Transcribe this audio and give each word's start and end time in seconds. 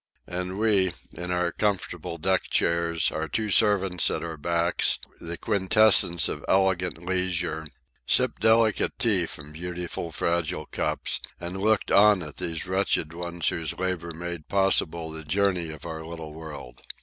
And 0.25 0.57
we, 0.57 0.93
in 1.11 1.29
our 1.29 1.51
comfortable 1.51 2.17
deck 2.17 2.49
chairs, 2.49 3.11
our 3.11 3.27
two 3.27 3.51
servants 3.51 4.09
at 4.09 4.23
our 4.23 4.35
backs, 4.35 4.97
the 5.19 5.37
quintessence 5.37 6.27
of 6.27 6.43
elegant 6.47 7.05
leisure, 7.05 7.67
sipped 8.07 8.41
delicate 8.41 8.97
tea 8.97 9.27
from 9.27 9.51
beautiful, 9.51 10.11
fragile 10.11 10.65
cups, 10.65 11.19
and 11.39 11.61
looked 11.61 11.91
on 11.91 12.23
at 12.23 12.37
these 12.37 12.65
wretched 12.65 13.13
ones 13.13 13.49
whose 13.49 13.77
labour 13.77 14.09
made 14.09 14.47
possible 14.47 15.11
the 15.11 15.23
journey 15.23 15.69
of 15.69 15.85
our 15.85 16.03
little 16.03 16.33
world. 16.33 16.81